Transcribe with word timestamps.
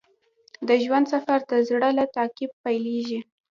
د 0.67 0.69
ژوند 0.83 1.05
سفر 1.13 1.39
د 1.51 1.51
زړه 1.69 1.89
له 1.97 2.05
تعقیب 2.15 2.51
پیلیږي. 2.63 3.19